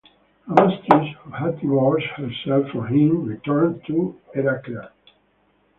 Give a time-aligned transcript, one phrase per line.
[0.49, 4.91] Amastris, who had divorced herself from him, returned to Heraclea.